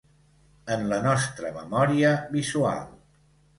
[0.75, 2.83] En la nostra memòria visual.